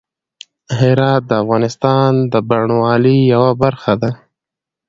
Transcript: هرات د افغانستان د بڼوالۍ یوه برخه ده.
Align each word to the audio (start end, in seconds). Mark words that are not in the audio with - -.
هرات 0.79 1.21
د 1.29 1.31
افغانستان 1.43 2.11
د 2.33 2.35
بڼوالۍ 2.49 3.17
یوه 3.33 3.51
برخه 3.63 3.93
ده. 4.01 4.11